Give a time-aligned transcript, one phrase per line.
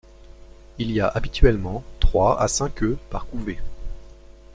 [0.79, 3.59] Il y a habituellement trois à cinq œufs par couvée.